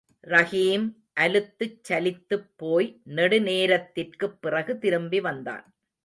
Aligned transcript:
ரஹீம், 0.27 0.85
அலுத்துச்சலித்துப் 1.19 2.49
போய் 2.55 3.01
நெடுநேரத்திற்குப் 3.05 4.37
பிறகு 4.41 4.77
திரும்பி 4.77 5.21
வந்தான். 5.21 5.73